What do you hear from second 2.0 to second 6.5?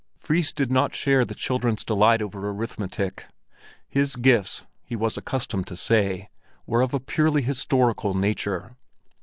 over arithmetic; his gifts, he was accustomed to say,